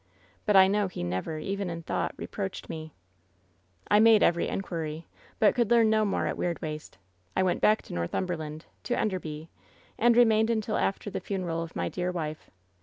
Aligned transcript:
But 0.47 0.55
I 0.55 0.67
know 0.67 0.87
he 0.87 1.03
never, 1.03 1.37
even 1.37 1.69
in 1.69 1.83
thought^ 1.83 2.13
reproached 2.17 2.69
me." 2.69 2.91
^I 3.91 4.01
made 4.01 4.23
every 4.23 4.47
inquiry, 4.47 5.05
but 5.37 5.53
could 5.53 5.69
learn 5.69 5.91
no 5.91 6.05
more 6.05 6.25
at 6.25 6.37
Weirdwaste. 6.37 6.97
I 7.37 7.43
went 7.43 7.61
back 7.61 7.83
to 7.83 7.93
Northumberland— 7.93 8.65
^to 8.85 8.95
En 8.97 9.09
derby— 9.09 9.51
and 9.99 10.17
remained 10.17 10.49
until 10.49 10.77
after 10.77 11.11
the 11.11 11.19
funeral 11.19 11.61
of 11.61 11.75
my 11.75 11.87
dear 11.87 12.11
wife. 12.11 12.49